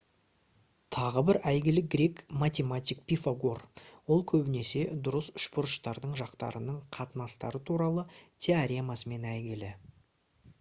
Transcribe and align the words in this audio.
тағы 0.95 1.21
бір 1.25 1.37
әйгілі 1.49 1.81
грек 1.95 2.21
математик 2.43 3.03
пифагор 3.11 3.61
ол 4.15 4.23
көбінесе 4.31 4.81
дұрыс 5.09 5.29
үшбұрыштардың 5.41 6.17
жақтарының 6.23 6.81
қатынастары 6.99 7.63
туралы 7.69 8.07
теоремасымен 8.47 9.29
әйгілі 9.37 9.71